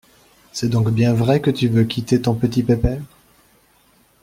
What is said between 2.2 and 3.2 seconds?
ton petit pépère?